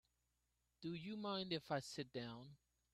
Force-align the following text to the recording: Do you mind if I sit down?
Do 0.81 0.95
you 0.95 1.15
mind 1.15 1.53
if 1.53 1.69
I 1.69 1.79
sit 1.79 2.11
down? 2.11 2.57